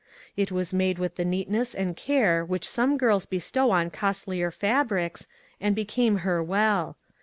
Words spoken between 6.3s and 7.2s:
well.